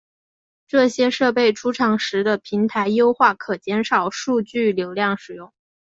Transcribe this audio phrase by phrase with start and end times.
[0.67, 5.53] 这些设备出厂时的平台优化可减少数据流量使用。